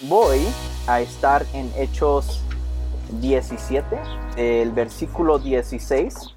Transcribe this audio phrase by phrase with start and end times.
[0.00, 0.46] Voy
[0.86, 2.42] a estar en Hechos
[3.12, 3.98] 17,
[4.36, 6.34] del versículo 16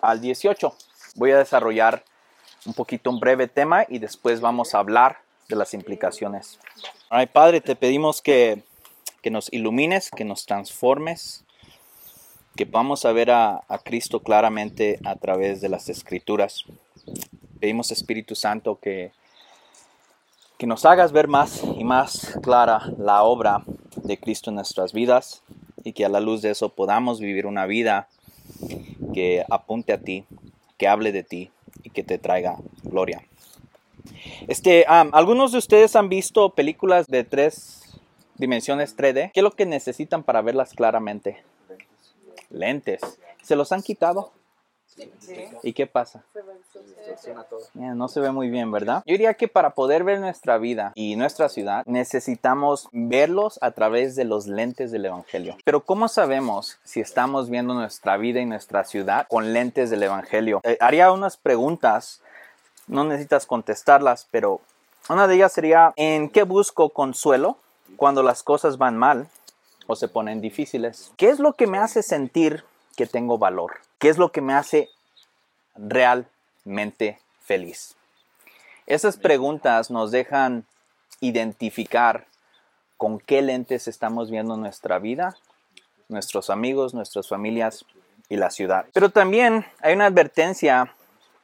[0.00, 0.72] al 18.
[1.16, 2.04] Voy a desarrollar
[2.66, 6.60] un poquito un breve tema y después vamos a hablar de las implicaciones.
[7.08, 8.62] Ay, Padre, te pedimos que,
[9.22, 11.44] que nos ilumines, que nos transformes,
[12.54, 16.62] que vamos a ver a, a Cristo claramente a través de las escrituras.
[17.58, 19.10] Pedimos Espíritu Santo que,
[20.60, 23.62] que nos hagas ver más y más clara la obra
[23.96, 25.42] de Cristo en nuestras vidas
[25.84, 28.08] y que a la luz de eso podamos vivir una vida
[29.14, 30.26] que apunte a ti,
[30.76, 31.50] que hable de ti
[31.82, 33.22] y que te traiga gloria.
[34.48, 37.98] Este, algunos de ustedes han visto películas de tres
[38.34, 39.32] dimensiones 3D.
[39.32, 41.42] ¿Qué es lo que necesitan para verlas claramente?
[42.50, 43.00] Lentes.
[43.42, 44.30] ¿Se los han quitado?
[45.62, 46.24] ¿Y qué pasa?
[47.74, 49.02] no se ve muy bien, ¿verdad?
[49.06, 54.16] Yo diría que para poder ver nuestra vida y nuestra ciudad necesitamos verlos a través
[54.16, 55.56] de los lentes del Evangelio.
[55.64, 60.60] Pero ¿cómo sabemos si estamos viendo nuestra vida y nuestra ciudad con lentes del Evangelio?
[60.64, 62.22] Eh, haría unas preguntas,
[62.86, 64.60] no necesitas contestarlas, pero
[65.08, 67.56] una de ellas sería, ¿en qué busco consuelo
[67.96, 69.28] cuando las cosas van mal
[69.86, 71.12] o se ponen difíciles?
[71.16, 72.64] ¿Qué es lo que me hace sentir
[72.96, 73.80] que tengo valor?
[74.00, 74.88] ¿Qué es lo que me hace
[75.76, 77.96] realmente feliz?
[78.86, 80.64] Esas preguntas nos dejan
[81.20, 82.26] identificar
[82.96, 85.36] con qué lentes estamos viendo nuestra vida,
[86.08, 87.84] nuestros amigos, nuestras familias
[88.30, 88.86] y la ciudad.
[88.94, 90.94] Pero también hay una advertencia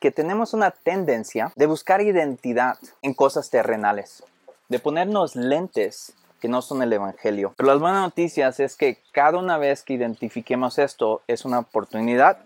[0.01, 4.25] que tenemos una tendencia de buscar identidad en cosas terrenales,
[4.71, 7.53] de ponernos lentes que no son el Evangelio.
[7.57, 12.39] Pero las buenas noticias es que cada una vez que identifiquemos esto es una oportunidad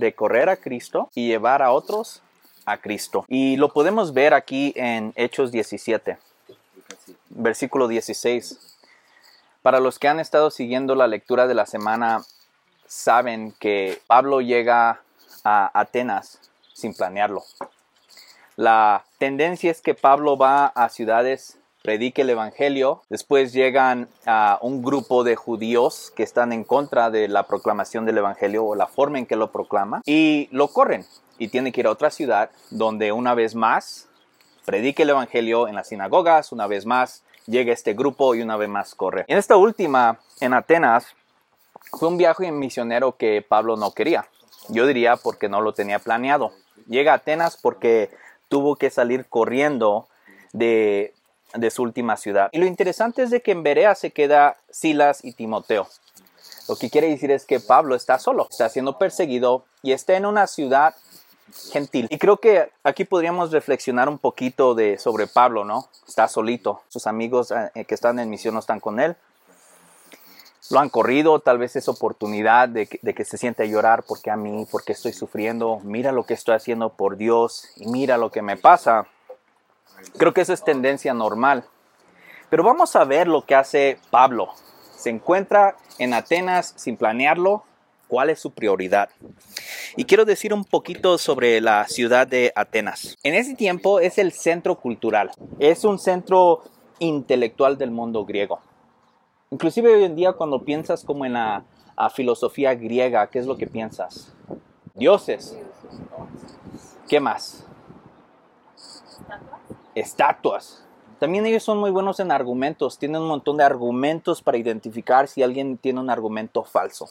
[0.00, 2.22] de correr a Cristo y llevar a otros
[2.64, 3.24] a Cristo.
[3.28, 6.18] Y lo podemos ver aquí en Hechos 17,
[7.28, 8.58] versículo 16.
[9.62, 12.22] Para los que han estado siguiendo la lectura de la semana,
[12.86, 15.02] saben que Pablo llega
[15.44, 16.40] a Atenas
[16.72, 17.44] sin planearlo.
[18.56, 23.02] La tendencia es que Pablo va a ciudades predique el Evangelio.
[23.08, 28.18] Después llegan a un grupo de judíos que están en contra de la proclamación del
[28.18, 31.06] Evangelio o la forma en que lo proclama y lo corren
[31.38, 34.08] y tiene que ir a otra ciudad donde una vez más
[34.66, 38.68] predique el Evangelio en las sinagogas, una vez más llega este grupo y una vez
[38.68, 39.24] más corre.
[39.26, 41.06] En esta última, en Atenas,
[41.92, 44.28] fue un viaje misionero que Pablo no quería.
[44.68, 46.52] Yo diría porque no lo tenía planeado.
[46.86, 48.10] Llega a Atenas porque
[48.48, 50.08] tuvo que salir corriendo
[50.52, 51.14] de
[51.54, 52.48] de su última ciudad.
[52.52, 55.88] Y lo interesante es de que en Berea se queda Silas y Timoteo.
[56.68, 60.26] Lo que quiere decir es que Pablo está solo, está siendo perseguido y está en
[60.26, 60.94] una ciudad
[61.72, 62.06] gentil.
[62.10, 65.88] Y creo que aquí podríamos reflexionar un poquito de sobre Pablo, ¿no?
[66.06, 69.16] Está solito, sus amigos eh, que están en misión no están con él.
[70.70, 74.04] Lo han corrido, tal vez es oportunidad de que, de que se siente a llorar
[74.04, 78.16] porque a mí, porque estoy sufriendo, mira lo que estoy haciendo por Dios y mira
[78.16, 79.08] lo que me pasa.
[80.16, 81.64] Creo que eso es tendencia normal.
[82.48, 84.48] Pero vamos a ver lo que hace Pablo.
[84.96, 87.64] Se encuentra en Atenas sin planearlo.
[88.08, 89.08] ¿Cuál es su prioridad?
[89.96, 93.16] Y quiero decir un poquito sobre la ciudad de Atenas.
[93.22, 95.30] En ese tiempo es el centro cultural.
[95.60, 96.64] Es un centro
[96.98, 98.58] intelectual del mundo griego.
[99.50, 101.64] Inclusive hoy en día cuando piensas como en la
[102.12, 104.34] filosofía griega, ¿qué es lo que piensas?
[104.94, 105.56] Dioses.
[107.08, 107.64] ¿Qué más?
[109.94, 110.84] Estatuas.
[111.18, 115.42] También ellos son muy buenos en argumentos, tienen un montón de argumentos para identificar si
[115.42, 117.10] alguien tiene un argumento falso.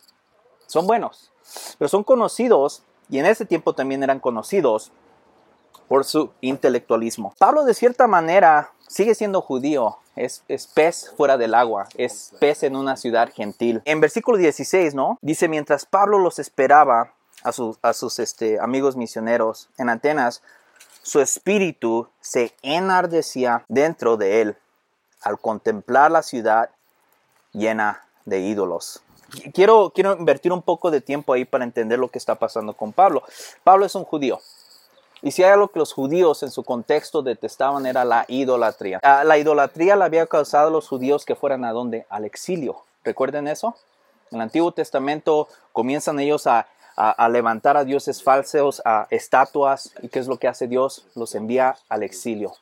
[0.66, 1.32] Son buenos,
[1.78, 4.92] pero son conocidos, y en ese tiempo también eran conocidos
[5.88, 7.34] por su intelectualismo.
[7.38, 12.76] Pablo de cierta manera sigue siendo judío, es, pez fuera del agua, es pez en
[12.76, 13.82] una ciudad gentil.
[13.86, 15.18] En versículo 16, ¿no?
[15.22, 17.14] Dice, mientras Pablo los esperaba
[17.44, 17.54] a,
[17.94, 20.42] sus este, amigos misioneros en Atenas,
[21.02, 24.58] su espíritu se enardecía dentro de él
[25.22, 26.70] al contemplar la ciudad
[27.52, 29.02] llena de ídolos.
[29.54, 32.94] Quiero, quiero invertir un poco de tiempo ahí para entender lo que está pasando con
[32.94, 33.24] Pablo.
[33.64, 34.40] Pablo es un judío.
[35.22, 39.00] Y si hay algo que los judíos en su contexto detestaban era la idolatría.
[39.04, 42.06] La idolatría la había causado a los judíos que fueran a dónde?
[42.10, 42.84] Al exilio.
[43.04, 43.76] ¿Recuerden eso?
[44.32, 46.68] En el Antiguo Testamento comienzan ellos a
[47.02, 49.94] a, levantar a dioses falsos, a estatuas.
[50.02, 51.06] ¿Y qué es lo que hace Dios?
[51.16, 52.54] Los envía al exilio.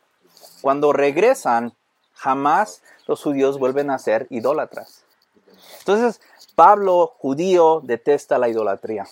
[0.61, 1.73] Cuando regresan,
[2.13, 5.03] jamás los judíos vuelven a ser idólatras.
[5.79, 6.21] Entonces,
[6.53, 9.07] Pablo, judío, detesta la idolatría.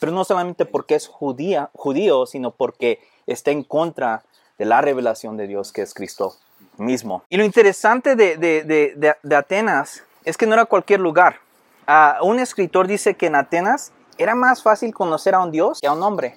[0.00, 4.24] Pero no solamente porque es judía, judío, sino porque está en contra
[4.58, 6.34] de la revelación de Dios que es Cristo
[6.76, 7.22] mismo.
[7.28, 11.40] Y lo interesante de, Atenas es que no era cualquier lugar.
[11.86, 15.86] Ah, un escritor dice que en Atenas era más fácil conocer a un Dios que
[15.86, 16.36] a un hombre.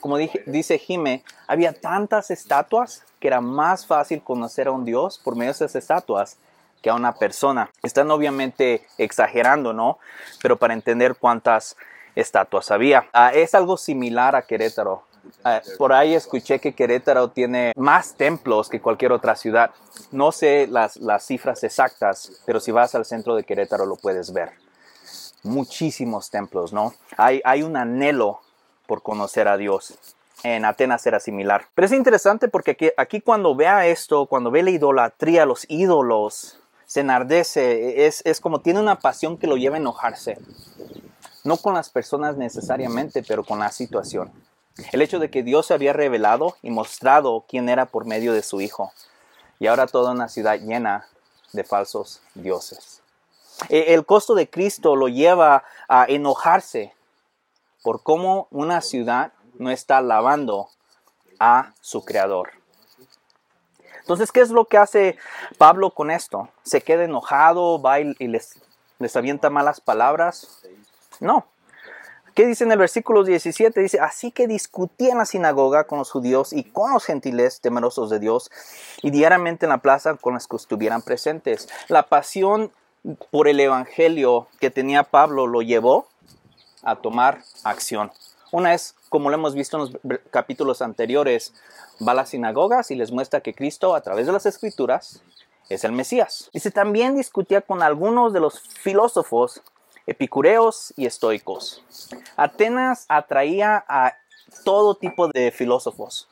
[0.00, 5.36] Como dice Jime, había tantas estatuas que era más fácil conocer a un Dios por
[5.36, 6.36] medio de esas estatuas
[6.82, 7.70] que a una persona.
[7.84, 9.98] Están obviamente exagerando, ¿no?
[10.42, 11.76] Pero para entender cuántas
[12.16, 13.06] estatuas había.
[13.12, 15.04] Ah, es algo similar a Querétaro.
[15.44, 19.70] Ah, por ahí escuché que Querétaro tiene más templos que cualquier otra ciudad.
[20.10, 24.32] No sé las, las cifras exactas, pero si vas al centro de Querétaro lo puedes
[24.32, 24.50] ver.
[25.42, 26.94] Muchísimos templos, ¿no?
[27.16, 28.40] Hay, un anhelo
[28.86, 29.98] por conocer a Dios.
[30.44, 31.66] En Atenas era similar.
[31.74, 36.58] Pero es interesante porque aquí, aquí cuando vea esto, cuando ve la idolatría, los ídolos,
[36.86, 40.38] se enardece, es, es como tiene una pasión que lo lleva a enojarse.
[41.44, 44.32] No con las personas necesariamente, pero con la situación.
[44.92, 48.42] El hecho de que Dios se había revelado y mostrado quién era por medio de
[48.42, 48.92] su Hijo.
[49.58, 51.06] Y ahora toda una ciudad llena
[51.52, 53.01] de falsos dioses.
[53.68, 56.94] E, el costo de Cristo lo lleva a enojarse
[57.82, 60.68] por cómo una ciudad no está alabando
[61.38, 62.52] a su Creador.
[64.00, 65.16] Entonces, ¿qué es lo que hace
[65.58, 66.48] Pablo con esto?
[66.64, 68.60] ¿Se queda enojado, va y, les,
[68.98, 70.60] les avienta malas palabras?
[71.20, 71.46] No.
[72.34, 73.78] ¿Qué dice en el versículo 17?
[73.80, 78.08] Dice, así que discutía en la sinagoga con los judíos y con los gentiles temerosos
[78.10, 78.50] de Dios
[79.02, 81.68] y diariamente en la plaza con los que estuvieran presentes.
[81.88, 82.72] La pasión
[83.30, 86.06] por el evangelio que tenía Pablo lo llevó
[86.82, 88.12] a tomar acción.
[88.50, 91.54] Una es, como lo hemos visto en los capítulos anteriores,
[92.06, 95.22] va a las sinagogas y les muestra que Cristo, a través de las escrituras,
[95.68, 96.50] es el Mesías.
[96.52, 99.62] Dice, también discutía con algunos de los filósofos
[100.06, 101.82] epicureos y estoicos.
[102.36, 104.14] Atenas atraía a
[104.64, 106.28] todo tipo de filósofos.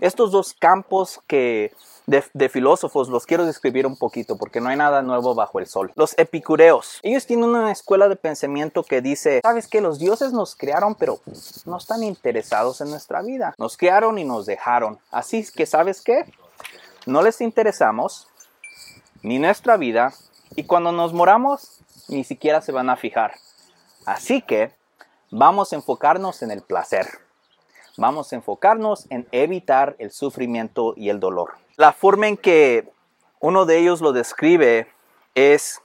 [0.00, 1.72] Estos dos campos que
[2.06, 5.92] de, filósofos los quiero describir un poquito porque no hay nada nuevo bajo el sol.
[5.94, 6.98] Los epicureos.
[7.02, 11.20] Ellos tienen una escuela de pensamiento que dice, sabes que los dioses nos crearon pero
[11.64, 13.54] no están interesados en nuestra vida.
[13.58, 14.98] Nos crearon y nos dejaron.
[15.10, 16.24] Así que, ¿sabes qué?
[17.06, 18.28] No les interesamos
[19.22, 20.12] ni nuestra vida
[20.56, 23.34] y cuando nos moramos ni siquiera se van a fijar.
[24.04, 24.72] Así que
[25.30, 27.23] vamos a enfocarnos en el placer.
[27.96, 31.54] Vamos a enfocarnos en evitar el sufrimiento y el dolor.
[31.76, 32.90] La forma en que
[33.40, 34.88] uno de ellos lo describe
[35.34, 35.80] es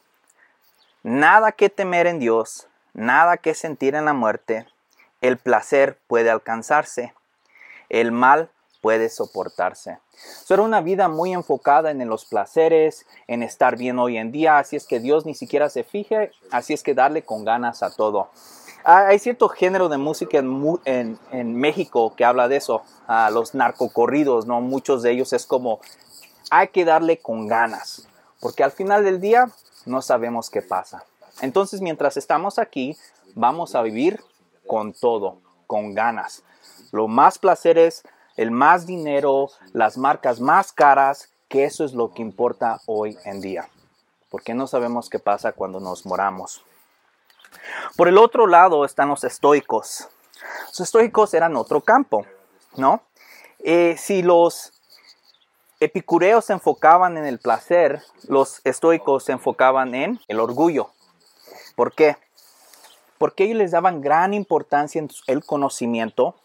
[1.04, 4.68] nada que temer en Dios, nada que sentir en la muerte,
[5.22, 7.14] el placer puede alcanzarse,
[7.90, 8.50] el mal
[8.82, 10.00] puede soportarse.
[10.14, 14.58] Eso era una vida muy enfocada en los placeres, en estar bien hoy en día,
[14.58, 17.94] así es que Dios ni siquiera se fije, así es que darle con ganas a
[17.96, 18.30] todo.
[18.84, 24.62] Hay cierto género de música en, México que habla de eso, a los narcocorridos, ¿no?
[24.62, 25.80] Muchos de ellos es como,
[26.50, 28.08] hay que darle con ganas,
[28.40, 29.50] porque al final del día
[29.86, 31.04] no sabemos qué pasa.
[31.42, 32.98] Entonces, mientras estamos aquí,
[33.36, 34.22] vamos a vivir
[34.66, 35.38] con todo,
[35.68, 36.44] con ganas.
[36.92, 38.04] Lo más placeres,
[38.38, 43.42] el más dinero, las marcas más caras, que eso es lo que importa hoy en
[43.42, 43.68] día,
[44.30, 46.64] porque no sabemos qué pasa cuando nos moramos.
[47.96, 50.08] Por el otro lado están los estoicos.
[50.68, 52.26] Los estoicos eran otro campo,
[52.76, 53.02] ¿no?
[53.60, 54.74] Eh, si los
[55.80, 60.92] epicureos se enfocaban en el placer, los estoicos se enfocaban en el orgullo.
[61.76, 62.18] ¿Por qué?
[63.18, 66.36] Porque ellos les daban gran importancia en el conocimiento,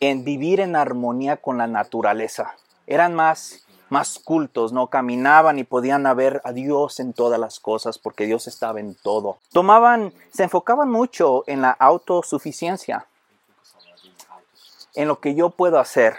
[0.00, 2.54] en vivir en armonía con la naturaleza.
[2.86, 4.88] Eran más más cultos, ¿no?
[4.88, 9.38] Caminaban y podían ver a Dios en todas las cosas porque Dios estaba en todo.
[9.52, 13.06] Tomaban, se enfocaban mucho en la autosuficiencia,
[14.94, 16.16] en lo que yo puedo hacer,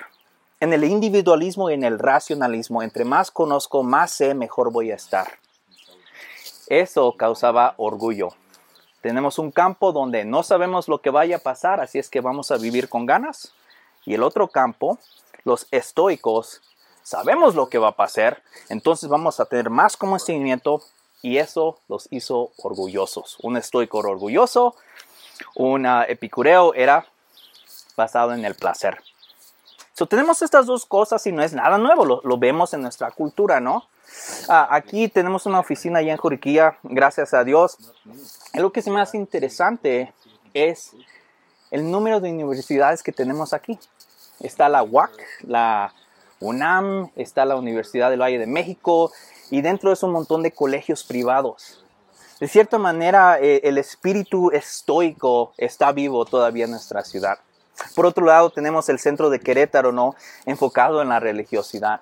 [0.59, 2.81] en el individualismo y en el racionalismo.
[2.81, 5.27] Entre más conozco, más sé, mejor voy a estar.
[6.67, 8.29] Eso causaba orgullo.
[9.01, 12.51] Tenemos un campo donde no sabemos lo que vaya a pasar, así es que vamos
[12.51, 13.53] a vivir con ganas.
[14.05, 14.99] Y el otro campo,
[15.45, 16.61] los estoicos,
[17.03, 20.81] sabemos lo que va a pasar, entonces vamos a tener más conocimiento
[21.21, 23.37] y eso los hizo orgullosos.
[23.41, 24.75] Un estoico orgulloso,
[25.55, 27.05] un epicureo era
[27.95, 29.01] basado en el placer.
[29.93, 33.59] So, tenemos estas dos cosas y no es nada nuevo, lo, vemos en nuestra cultura,
[33.59, 33.83] ¿no?
[34.47, 37.77] Ah, aquí tenemos una oficina allá en Juriquilla, gracias a Dios.
[38.53, 40.13] lo que es más interesante
[40.53, 40.93] es
[41.69, 43.77] el número de universidades que tenemos aquí.
[44.39, 45.93] Está la UAC, la
[46.39, 49.11] UNAM, está la Universidad del Valle de México
[49.51, 51.83] y dentro de eso un montón de colegios privados.
[52.39, 57.39] De cierta manera, eh, el espíritu estoico está vivo todavía en nuestra ciudad.
[57.95, 60.15] Por otro lado, tenemos el centro de Querétaro.
[60.45, 62.01] Enfocado en la religiosidad.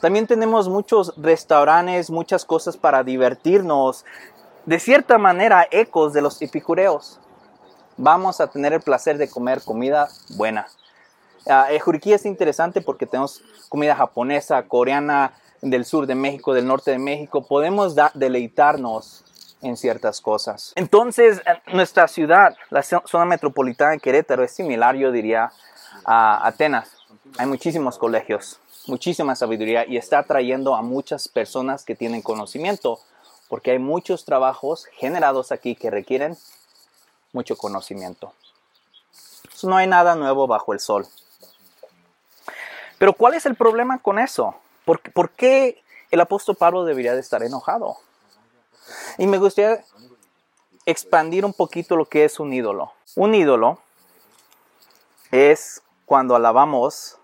[0.00, 4.04] También tenemos muchos restaurantes, muchas cosas para divertirnos.
[4.66, 7.18] De cierta manera, ecos de los epicureos.
[7.96, 10.68] Vamos a tener el placer de comer comida buena.
[11.48, 16.90] Uh, Juriquilla es interesante porque tenemos comida japonesa, coreana, del sur de México, del norte
[16.90, 17.46] de México.
[17.46, 19.24] Podemos deleitarnos
[19.62, 20.72] en ciertas cosas.
[20.76, 25.50] Entonces, nuestra ciudad, la zona metropolitana de Querétaro, es similar, yo diría,
[26.04, 26.92] a Atenas.
[27.38, 33.00] Hay muchísimos colegios, muchísima sabiduría y está atrayendo a muchas personas que tienen conocimiento,
[33.48, 36.36] porque hay muchos trabajos generados aquí que requieren
[37.32, 38.32] mucho conocimiento.
[39.62, 41.06] no hay nada nuevo bajo el sol.
[42.98, 44.54] Pero ¿cuál es el problema con eso?
[44.84, 47.96] ¿Por, ¿Por, qué el apóstol Pablo debería de estar enojado?
[49.18, 49.84] Y me gustaría
[50.86, 52.92] expandir un poquito lo que es un ídolo.
[53.14, 53.78] Un ídolo
[55.30, 57.18] es cuando alabamos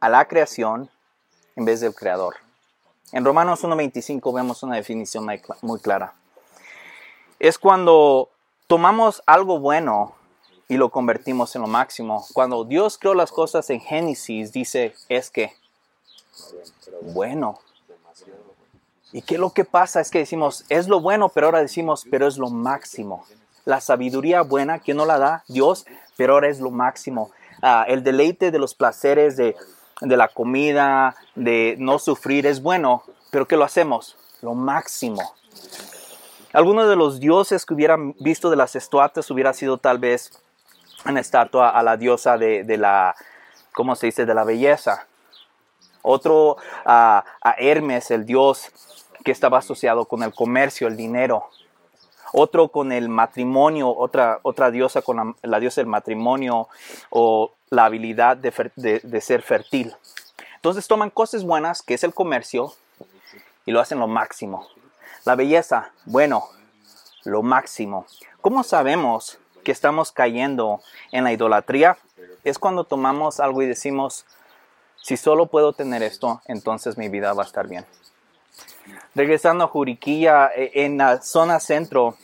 [0.00, 0.90] a la creación
[1.56, 2.36] en vez del creador.
[3.12, 5.26] En Romanos 1.25 vemos una definición
[5.62, 6.12] muy clara.
[7.38, 8.28] Es cuando
[8.66, 10.14] tomamos algo bueno
[10.68, 12.26] y lo convertimos en lo máximo.
[12.34, 15.52] Cuando Dios creó las cosas en Génesis, dice, es que
[17.00, 17.58] bueno.
[19.12, 20.00] ¿Y qué es lo que pasa?
[20.00, 23.24] Es que decimos, es lo bueno, pero ahora decimos, pero es lo máximo.
[23.64, 27.30] La sabiduría buena que no la da Dios, pero ahora es lo máximo.
[27.62, 29.56] Ah, el deleite de los placeres de,
[30.02, 34.16] de la comida, de no sufrir, es bueno, pero ¿qué lo hacemos?
[34.42, 35.22] Lo máximo.
[36.52, 40.32] Alguno de los dioses que hubieran visto de las estatuas hubiera sido tal vez
[41.16, 43.14] estatua a la diosa de, la,
[43.72, 45.06] ¿cómo se dice?, de la belleza.
[46.02, 48.70] Otro a, a Hermes, el dios
[49.24, 51.50] que estaba asociado con el comercio, el dinero.
[52.32, 56.68] Otro con el matrimonio, otra, otra diosa con la, diosa del matrimonio
[57.10, 59.94] o la habilidad de, de, ser fértil.
[60.56, 62.72] Entonces toman cosas buenas, que es el comercio,
[63.64, 64.66] y lo hacen lo máximo.
[65.24, 66.48] La belleza, bueno,
[67.24, 68.06] lo máximo.
[68.40, 69.38] ¿Cómo sabemos
[69.68, 70.80] que estamos cayendo
[71.12, 71.98] en la idolatría?
[72.42, 74.24] Es cuando tomamos algo y decimos,
[74.96, 77.84] si solo puedo tener esto, entonces mi vida va a estar bien.
[79.14, 82.16] Regresando a Juriquilla, eh, en la zona centro,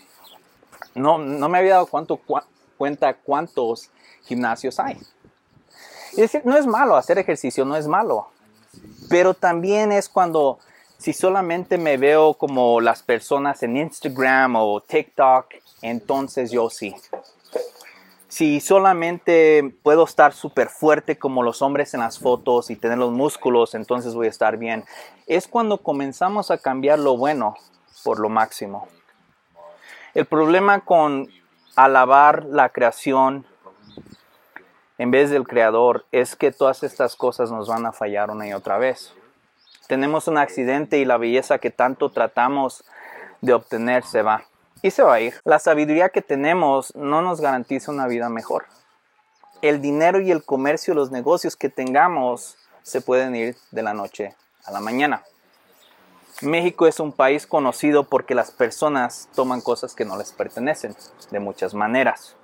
[0.94, 2.18] no, no me había dado cuánto,
[2.78, 3.90] cuenta cuántos
[4.22, 4.98] gimnasios hay.
[6.16, 8.28] Decir, no es malo, hacer ejercicio no es malo,
[9.10, 10.60] pero también es cuando,
[10.98, 15.46] si solamente me veo como las personas en Instagram o TikTok,
[15.82, 16.94] entonces yo sí
[18.34, 23.12] si solamente puedo estar súper fuerte como los hombres en las fotos y tener los
[23.12, 24.84] músculos, entonces voy a estar bien.
[25.28, 27.54] Es cuando comenzamos a cambiar lo bueno
[28.02, 28.88] por lo máximo.
[30.14, 31.28] El problema con
[31.76, 33.46] alabar la creación
[34.98, 38.52] en vez del creador es que todas estas cosas nos van a fallar una y
[38.52, 39.14] otra vez.
[39.86, 42.84] Tenemos un accidente y la belleza que tanto tratamos
[43.40, 44.44] de obtener se va
[44.82, 45.34] y se va a ir.
[45.44, 48.66] La sabiduría que tenemos no nos garantiza una vida mejor.
[49.62, 54.34] El dinero y el comercio, los negocios que tengamos, se pueden ir de la noche
[54.64, 55.22] a la mañana.
[56.42, 60.94] México es un país conocido porque las personas toman cosas que no les pertenecen
[61.30, 62.36] de muchas maneras.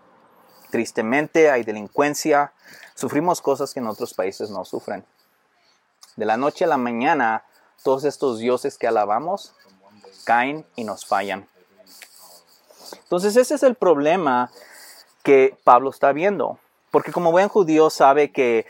[0.71, 2.53] Tristemente hay delincuencia,
[2.95, 5.05] sufrimos cosas que en otros países no sufren.
[6.17, 7.45] De la noche a la mañana,
[7.83, 9.55] todos estos dioses que alabamos
[10.25, 11.49] caen y nos fallan.
[13.03, 14.51] Entonces ese es el problema
[15.23, 16.59] que Pablo está viendo.
[16.91, 18.67] Porque como buen judío sabe que,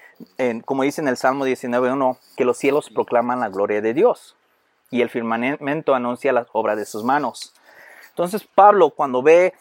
[0.66, 4.36] como dice en el Salmo 19.1, que los cielos proclaman la gloria de Dios
[4.90, 7.54] y el firmamento anuncia las obras de sus manos.
[8.10, 9.54] Entonces Pablo cuando ve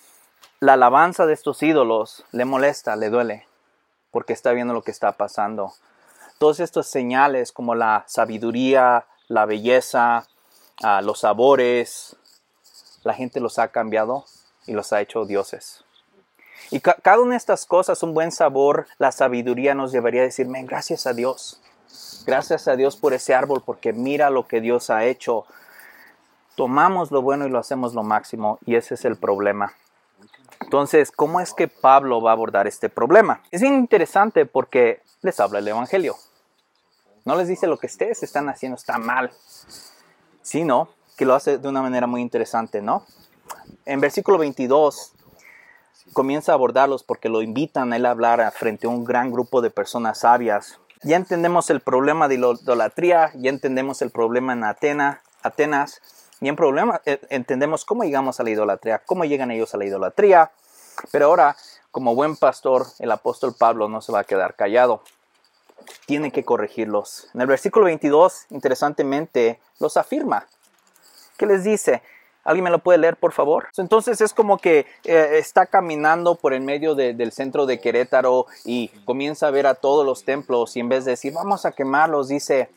[0.59, 3.48] la alabanza de estos ídolos, le molesta, le duele,
[4.12, 5.71] porque está viendo lo que está pasando.
[6.39, 10.25] Todos estos señales como la sabiduría, la belleza,
[10.81, 12.15] ah, los sabores,
[13.03, 14.24] la gente los ha cambiado
[14.65, 15.84] y los ha hecho dioses.
[16.72, 21.08] Y cada una de estas cosas, un buen sabor, la sabiduría nos debería decirme, gracias
[21.08, 21.60] a Dios.
[22.25, 25.46] Gracias a Dios por ese árbol, porque mira lo que Dios ha hecho.
[26.55, 29.74] Tomamos lo bueno y lo hacemos lo máximo, y ese es el problema.
[30.62, 33.41] Entonces, ¿cómo es que Pablo va a abordar este problema?
[33.51, 36.15] Es interesante porque les habla el Evangelio.
[37.25, 39.31] No les dice lo que ustedes están haciendo está mal,
[40.41, 43.05] sino que lo hace de una manera muy interesante, ¿no?
[43.85, 45.13] En versículo 22
[46.13, 49.61] comienza a abordarlos porque lo invitan a él a hablar frente a un gran grupo
[49.61, 50.79] de personas sabias.
[51.03, 56.01] Ya entendemos el problema de la idolatría, ya entendemos el problema en Atena, Atenas,
[56.41, 59.85] y en problema eh, entendemos cómo llegamos a la idolatría, cómo llegan ellos a la
[59.85, 60.51] idolatría.
[61.11, 61.55] Pero ahora,
[61.91, 65.01] como buen pastor, el apóstol Pablo no se va a quedar callado.
[66.05, 67.29] Tiene que corregirlos.
[67.33, 70.48] En el versículo 22, interesantemente, los afirma.
[71.38, 72.01] ¿Qué les dice?
[72.43, 73.67] ¿Alguien me lo puede leer, por favor?
[73.77, 78.88] Entonces es como que eh, está caminando por el medio del centro de Querétaro y
[79.05, 82.29] comienza a ver a todos los templos y en vez de decir, vamos a quemarlos,
[82.29, 82.69] dice,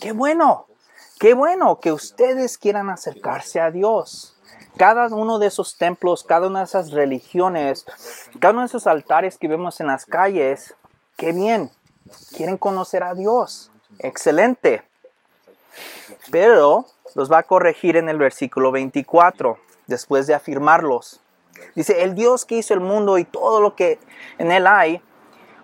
[0.00, 0.66] qué bueno,
[1.18, 4.36] qué bueno que ustedes quieran acercarse a Dios.
[4.76, 7.86] Cada uno de esos templos, cada una de esas religiones,
[8.38, 10.74] cada uno de esos altares que vemos en las calles,
[11.16, 11.70] qué bien,
[12.36, 13.70] quieren conocer a Dios.
[13.98, 14.82] Excelente.
[16.30, 21.20] Pero los va a corregir en el versículo 24, después de afirmarlos.
[21.74, 23.98] Dice, el Dios que hizo el mundo y todo lo que
[24.38, 25.00] en él hay,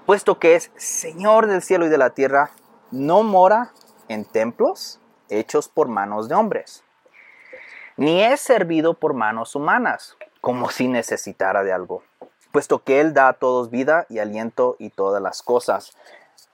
[0.07, 2.51] puesto que es Señor del cielo y de la tierra,
[2.91, 3.73] no mora
[4.09, 6.83] en templos hechos por manos de hombres,
[7.97, 12.03] ni es servido por manos humanas, como si necesitara de algo,
[12.51, 15.93] puesto que Él da a todos vida y aliento y todas las cosas.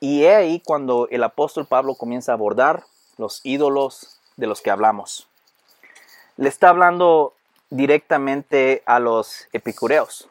[0.00, 2.84] Y he ahí cuando el apóstol Pablo comienza a abordar
[3.16, 5.28] los ídolos de los que hablamos.
[6.36, 7.32] Le está hablando
[7.70, 10.28] directamente a los epicureos.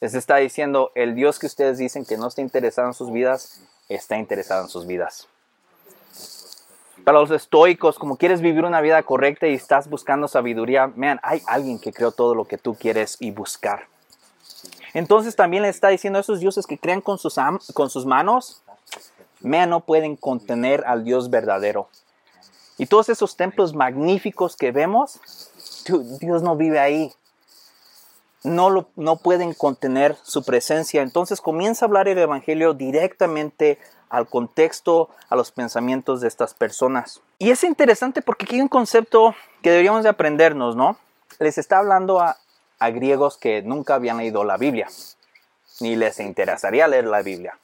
[0.00, 3.62] Les está diciendo, el Dios que ustedes dicen que no está interesado en sus vidas,
[3.88, 5.28] está interesado en sus vidas.
[7.04, 11.42] Para los estoicos, como quieres vivir una vida correcta y estás buscando sabiduría, man, hay
[11.46, 13.86] alguien que creó todo lo que tú quieres y buscar.
[14.94, 17.36] Entonces también le está diciendo a esos dioses que crean con sus,
[17.74, 18.61] con sus manos,
[19.42, 21.88] man, no pueden contener al Dios verdadero.
[22.78, 25.20] Y todos esos templos magníficos que vemos,
[26.20, 27.12] Dios no vive ahí.
[28.44, 31.02] No, lo, no pueden contener su presencia.
[31.02, 37.20] Entonces comienza a hablar el Evangelio directamente al contexto, a los pensamientos de estas personas.
[37.38, 40.96] Y es interesante porque aquí hay un concepto que deberíamos de aprendernos, ¿no?
[41.38, 42.36] Les está hablando a,
[42.78, 44.88] a griegos que nunca habían leído la Biblia,
[45.80, 47.56] ni les interesaría leer la Biblia.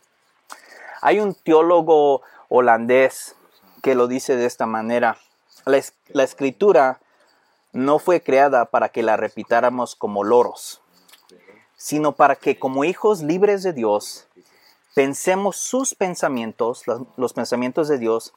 [1.00, 3.36] Hay un teólogo holandés
[3.82, 5.18] que lo dice de esta manera.
[5.64, 7.00] La, escritura
[7.72, 10.80] no fue creada para que la repitáramos como loros,
[11.76, 14.26] sino para que como hijos libres de Dios
[14.94, 16.84] pensemos sus pensamientos,
[17.16, 18.32] los, pensamientos de Dios,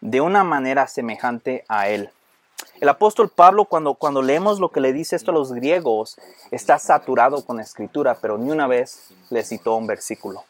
[0.00, 2.10] de una manera semejante a Él.
[2.80, 6.18] El apóstol Pablo, cuando, cuando leemos lo que le dice esto a los griegos,
[6.50, 10.44] está saturado con escritura, pero ni una vez le citó un versículo.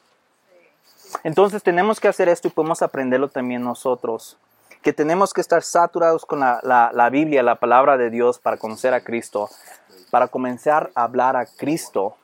[1.25, 4.38] Entonces tenemos que hacer esto y podemos aprenderlo también nosotros.
[4.83, 9.03] Que tenemos que estar saturados con la, Biblia, la palabra de Dios para conocer a
[9.03, 9.49] Cristo,
[10.11, 12.16] para comenzar a hablar a Cristo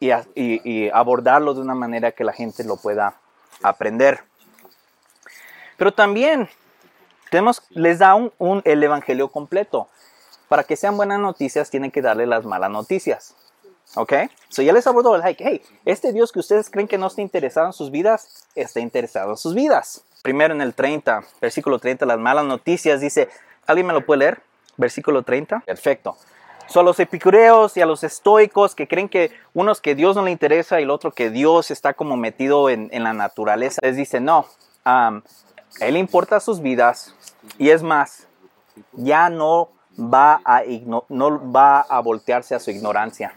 [0.00, 3.14] y, abordarlo de una manera que la gente lo pueda
[3.62, 4.24] aprender.
[5.76, 6.48] Pero también
[7.30, 9.88] tenemos, les da un, el Evangelio completo.
[10.48, 13.34] Para que sean buenas noticias, tienen que darle las malas noticias.
[13.94, 14.12] ¿Ok?
[14.48, 17.22] So ya les abordó el like, hey, este Dios que ustedes creen que no está
[17.22, 20.02] interesado en sus vidas, está interesado en sus vidas.
[20.22, 23.28] Primero en el 30, versículo 30, las malas noticias, dice,
[23.66, 24.42] ¿alguien me lo puede leer?
[24.76, 25.60] Versículo 30.
[25.60, 26.16] Perfecto.
[26.66, 30.32] Son los epicureos y a los estoicos que creen que unos que Dios no le
[30.32, 33.80] interesa y el otro que Dios está como metido en, la naturaleza.
[33.82, 34.46] Les dice, no,
[34.84, 35.20] a
[35.80, 37.14] Él importa sus vidas
[37.56, 38.26] y es más,
[38.94, 40.62] ya no va a,
[41.08, 43.32] no va a voltearse a su ignorancia.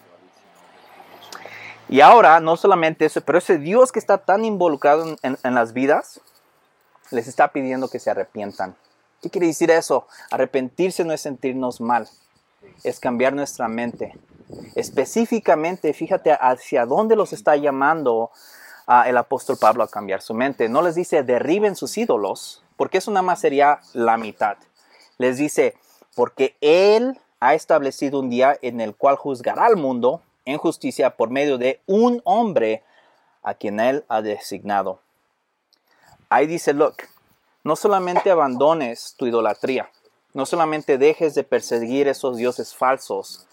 [1.90, 6.22] Y ahora, no solamente eso, pero ese Dios que está tan involucrado en, las vidas,
[7.10, 8.76] les está pidiendo que se arrepientan.
[9.24, 10.06] ¿Qué quiere decir eso?
[10.30, 12.08] Arrepentirse no es sentirnos mal,
[12.84, 14.16] es cambiar nuestra mente.
[14.76, 18.30] Específicamente, fíjate hacia dónde los está llamando
[19.08, 20.70] el apóstol Pablo a cambiar su mente.
[20.70, 24.58] No les dice derriben sus ídolos, porque eso nada más sería la mitad.
[25.18, 25.76] Les dice,
[26.16, 30.22] porque Él ha establecido un día en el cual juzgará al mundo
[30.52, 32.84] en justicia por medio de un hombre
[33.44, 35.00] a quien él ha designado.
[36.30, 36.98] Ahí dice, look,
[37.64, 39.90] no solamente abandones tu idolatría,
[40.34, 43.48] no solamente dejes de perseguir esos dioses falsos,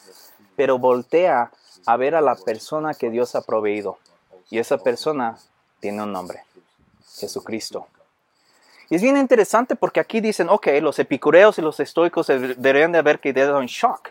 [0.56, 1.50] pero voltea
[1.86, 3.98] a ver a la persona que Dios ha proveído.
[4.50, 5.38] Y esa persona
[5.80, 6.44] tiene un nombre,
[7.16, 7.86] Jesucristo.
[8.88, 12.98] Y es bien interesante porque aquí dicen, ok, los epicureos y los estoicos deberían de
[12.98, 14.10] haber quedado en shock.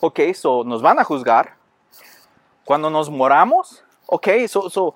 [0.00, 1.56] Ok, so nos van a juzgar,
[2.64, 4.94] cuando nos moramos, ok, so,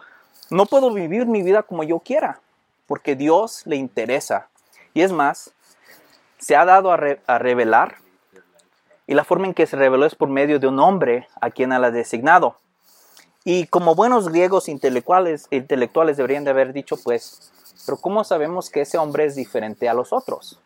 [0.50, 2.40] no puedo vivir mi vida como yo quiera,
[2.86, 4.48] porque Dios le interesa.
[4.94, 5.50] Y es más,
[6.38, 7.96] se ha dado a, revelar,
[9.06, 11.72] y la forma en que se reveló es por medio de un hombre a quien
[11.72, 12.56] ha designado.
[13.44, 17.52] Y como buenos griegos intelectuales, intelectuales deberían de haber dicho, pues,
[17.86, 20.60] pero ¿cómo sabemos que ese hombre es diferente a los otros?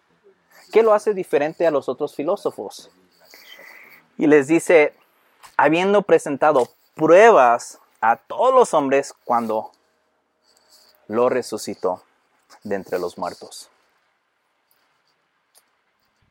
[0.73, 2.91] ¿Qué lo hace diferente a los otros filósofos?
[4.19, 4.95] Y les dice,
[5.57, 9.71] habiendo presentado pruebas a todos los hombres cuando
[11.09, 12.03] lo resucitó
[12.65, 13.71] de entre los muertos.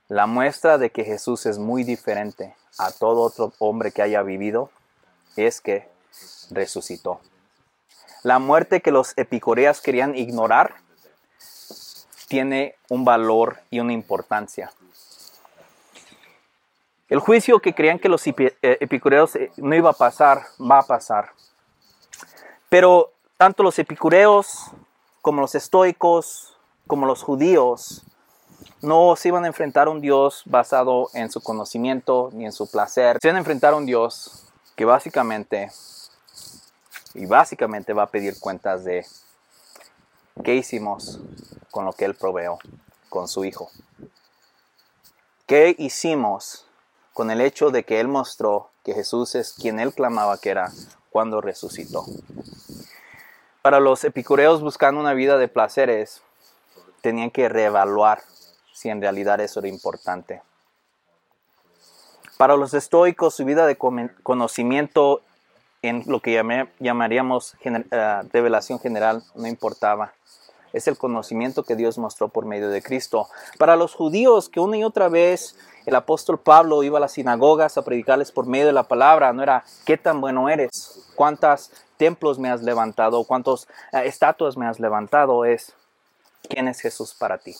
[0.08, 4.70] La muestra de que Jesús es muy diferente a todo otro hombre que haya vivido
[5.36, 5.90] es que
[6.50, 7.22] resucitó.
[8.24, 10.76] La muerte que los epicureas querían ignorar
[12.28, 14.72] tiene un valor y una importancia.
[17.12, 20.84] El juicio que creían que los eh, epicureos eh, no iba a pasar, va a
[20.84, 21.32] pasar.
[22.70, 24.72] Pero tanto los epicureos
[25.22, 28.04] como los estoicos, como los judíos,
[28.82, 32.72] no se iban a enfrentar a un Dios basado en su conocimiento ni en su
[32.72, 33.18] placer.
[33.22, 35.70] Se iban a enfrentar a un Dios que básicamente,
[37.14, 39.06] y básicamente va a pedir cuentas de
[40.46, 41.20] qué hicimos
[41.72, 42.58] con lo que Él proveó,
[43.10, 43.70] con su Hijo.
[45.46, 46.68] ¿Qué hicimos
[47.14, 50.72] con el hecho de que Él mostró que Jesús es quien Él clamaba que era
[51.10, 52.06] cuando resucitó?
[53.62, 56.22] Para los epicureos buscando una vida de placeres,
[57.02, 58.24] tenían que reevaluar
[58.74, 60.42] si en realidad eso era importante.
[62.38, 65.22] Para los estoicos, su vida de conocimiento
[65.84, 66.34] en lo que
[66.80, 70.14] llamaríamos eh, revelación general no importaba.
[70.74, 73.28] Es el conocimiento que Dios mostró por medio de Cristo.
[73.60, 77.78] Para los judíos, que una y otra vez el apóstol Pablo iba a las sinagogas
[77.78, 82.40] a predicarles por medio de la palabra, no era qué tan bueno eres, cuántos templos
[82.40, 85.74] me has levantado, cuántas eh, estatuas me has levantado, es
[86.50, 87.56] quién es Jesús para ti.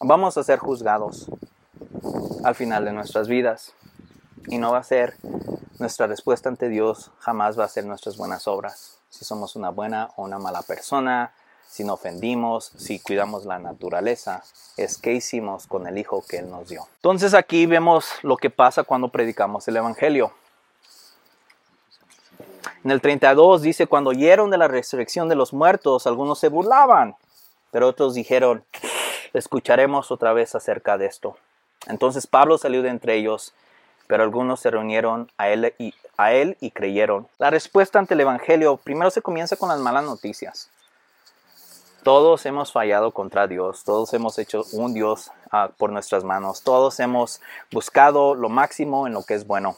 [0.00, 1.30] Vamos a ser juzgados
[2.44, 3.72] al final de nuestras vidas
[4.46, 5.16] y no va a ser
[5.78, 8.98] nuestra respuesta ante Dios, jamás va a ser nuestras buenas obras.
[9.08, 11.32] Si somos una buena o una mala persona,
[11.72, 14.44] si no ofendimos, si cuidamos la naturaleza,
[14.76, 16.86] es qué hicimos con el Hijo que Él nos dio.
[16.96, 20.34] Entonces aquí vemos lo que pasa cuando predicamos el Evangelio.
[22.84, 27.16] En el 32 dice, cuando oyeron de la resurrección de los muertos, algunos se burlaban,
[27.70, 28.66] pero otros dijeron,
[29.32, 31.38] escucharemos otra vez acerca de esto.
[31.86, 33.54] Entonces Pablo salió de entre ellos,
[34.08, 37.28] pero algunos se reunieron a él y, a él y creyeron.
[37.38, 40.68] La respuesta ante el Evangelio primero se comienza con las malas noticias.
[42.02, 46.98] Todos hemos fallado contra Dios, todos hemos hecho un Dios ah, por nuestras manos, todos
[46.98, 49.76] hemos buscado lo máximo en lo que es bueno.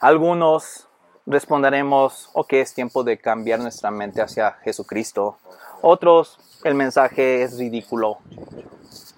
[0.00, 0.88] Algunos
[1.26, 5.36] responderemos, ok, es tiempo de cambiar nuestra mente hacia Jesucristo.
[5.82, 8.18] Otros, el mensaje es ridículo,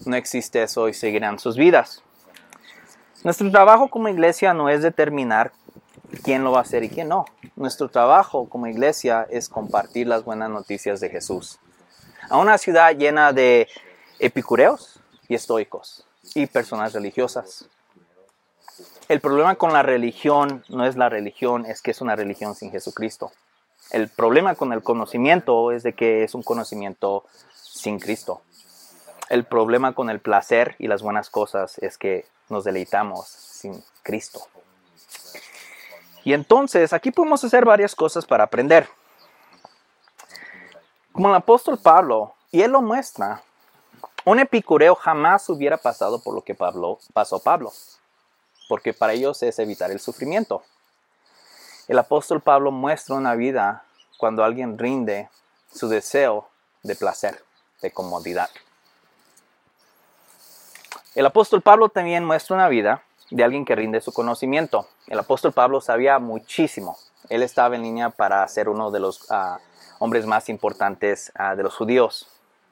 [0.04, 2.02] no existe eso y seguirán sus vidas.
[3.22, 5.52] Nuestro trabajo como iglesia no es determinar
[6.22, 7.26] quién lo va a hacer y quién no.
[7.56, 11.58] Nuestro trabajo como iglesia es compartir las buenas noticias de Jesús.
[12.28, 13.68] A una ciudad llena de
[14.18, 17.68] epicureos y estoicos y personas religiosas.
[19.08, 22.72] El problema con la religión no es la religión, es que es una religión sin
[22.72, 23.30] Jesucristo.
[23.90, 28.42] El problema con el conocimiento es de que es un conocimiento sin Cristo.
[29.28, 34.40] El problema con el placer y las buenas cosas es que nos deleitamos sin Cristo.
[36.26, 38.88] Y entonces aquí podemos hacer varias cosas para aprender.
[41.12, 43.44] Como el apóstol Pablo, y él lo muestra,
[44.24, 47.72] un epicureo jamás hubiera pasado por lo que pasó Pablo,
[48.68, 50.64] porque para ellos es evitar el sufrimiento.
[51.86, 53.84] El apóstol Pablo muestra una vida
[54.18, 55.30] cuando alguien rinde
[55.72, 56.48] su deseo
[56.82, 57.40] de placer,
[57.82, 58.50] de comodidad.
[61.14, 64.88] El apóstol Pablo también muestra una vida de alguien que rinde su conocimiento.
[65.06, 66.98] El apóstol Pablo sabía muchísimo.
[67.28, 69.58] Él estaba en línea para ser uno de los ah,
[69.98, 72.28] hombres más importantes ah, de los judíos,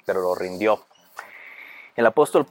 [0.06, 0.84] pero lo rindió.
[1.96, 2.46] El apóstol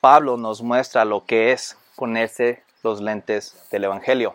[0.00, 4.34] Pablo nos muestra lo que es ponerse los lentes del Evangelio.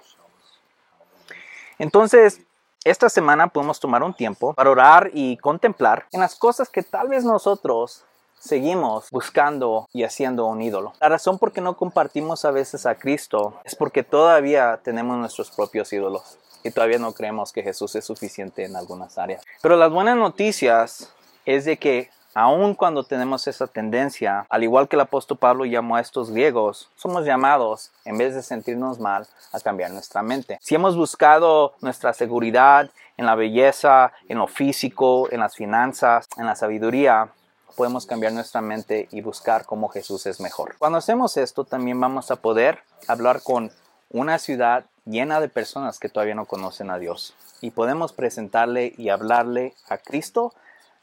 [1.80, 2.42] Entonces,
[2.84, 7.08] esta semana podemos tomar un tiempo para orar y contemplar en las cosas que tal
[7.10, 8.04] vez nosotros
[8.42, 10.94] seguimos buscando y haciendo un ídolo.
[11.00, 15.52] La razón por qué no compartimos a veces a Cristo es porque todavía tenemos nuestros
[15.52, 19.44] propios ídolos y todavía no creemos que Jesús es suficiente en algunas áreas.
[19.62, 21.14] Pero las buenas noticias
[21.46, 25.98] es de que aun cuando tenemos esa tendencia, al igual que el apóstol Pablo llamó
[25.98, 30.58] a estos griegos, somos llamados, en vez de sentirnos mal, a cambiar nuestra mente.
[30.62, 36.46] Si hemos buscado nuestra seguridad en la belleza, en lo físico, en las finanzas, en
[36.46, 37.30] la sabiduría,
[37.76, 40.76] podemos cambiar nuestra mente y buscar cómo Jesús es mejor.
[40.78, 43.72] Cuando hacemos esto, también vamos a poder hablar con
[44.10, 47.34] una ciudad llena de personas que todavía no conocen a Dios.
[47.62, 50.54] Y podemos presentarle y hablarle a Cristo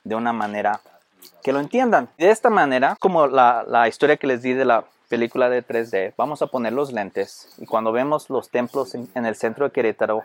[0.04, 0.80] de una manera
[1.42, 2.08] que lo entiendan.
[2.18, 6.42] De esta manera, como la, historia que les di de la película de 3D, vamos
[6.42, 10.24] a poner los lentes y cuando vemos los templos en, en el centro de Querétaro,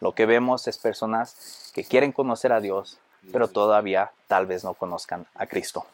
[0.00, 2.98] lo que vemos es personas que quieren conocer a Dios,
[3.32, 5.86] pero todavía tal vez no conozcan a Cristo.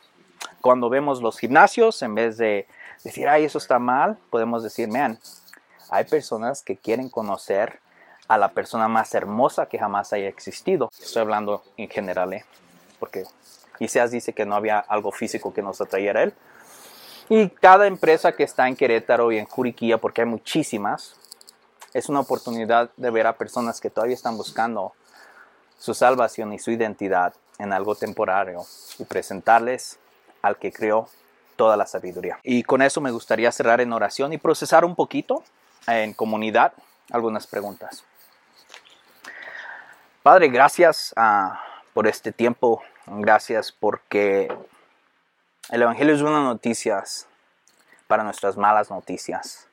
[0.60, 2.66] Cuando vemos los gimnasios, en vez de
[3.02, 5.18] decir, ay, eso está mal, podemos decir, man,
[5.90, 7.80] hay personas que quieren conocer
[8.28, 10.90] a la persona más hermosa que jamás haya existido.
[10.98, 12.44] Estoy hablando en general, ¿eh?
[12.98, 13.24] porque
[13.78, 16.34] Isaías dice que no había algo físico que nos atrayera a él.
[17.28, 21.16] Y cada empresa que está en Querétaro y en Juriquilla, porque hay muchísimas,
[21.92, 24.92] es una oportunidad de ver a personas que todavía están buscando
[25.78, 28.64] su salvación y su identidad en algo temporario
[28.98, 29.98] y presentarles
[30.42, 31.08] al que creó
[31.56, 32.38] toda la sabiduría.
[32.42, 35.42] Y con eso me gustaría cerrar en oración y procesar un poquito
[35.87, 36.72] en comunidad
[37.10, 38.04] algunas preguntas.
[40.22, 41.52] Padre, gracias uh,
[41.92, 42.82] por este tiempo.
[43.06, 44.50] Gracias porque
[45.70, 47.26] el Evangelio es buenas noticias
[48.06, 49.68] para nuestras malas noticias.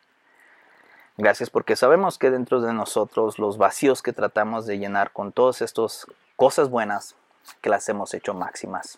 [1.21, 5.61] Gracias porque sabemos que dentro de nosotros los vacíos que tratamos de llenar con todas
[5.61, 7.13] estas cosas buenas
[7.61, 8.97] que las hemos hecho máximas.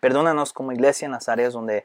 [0.00, 1.84] Perdónanos como iglesia en las áreas donde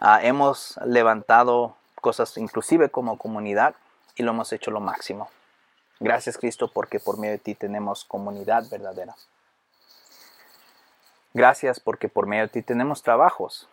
[0.00, 3.76] uh, hemos levantado cosas inclusive como comunidad
[4.16, 5.30] y lo hemos hecho lo máximo.
[6.00, 9.14] Gracias Cristo porque por medio de ti tenemos comunidad verdadera.
[11.34, 13.68] Gracias porque por medio de ti tenemos trabajos,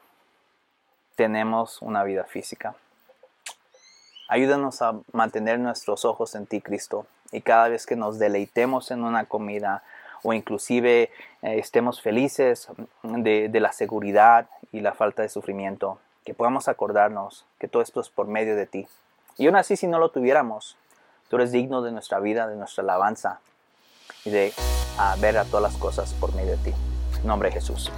[1.16, 2.76] tenemos una vida física.
[4.30, 9.04] Ayúdanos a mantener nuestros ojos en ti, Cristo, y cada vez que nos deleitemos en
[9.04, 9.82] una comida
[10.22, 11.10] o inclusive eh,
[11.42, 12.68] estemos felices
[13.02, 18.10] de, la seguridad y la falta de sufrimiento, que podamos acordarnos que todo esto es
[18.10, 18.88] por medio de ti.
[19.38, 20.78] Y aún así, si no lo tuviéramos,
[21.28, 23.40] tú eres digno de nuestra vida, de nuestra alabanza
[24.26, 24.54] y de
[25.20, 26.74] ver a todas las cosas por medio de ti.
[27.24, 27.92] Nombre de Jesús.